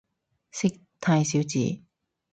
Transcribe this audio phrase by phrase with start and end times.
[0.49, 1.83] 識太少字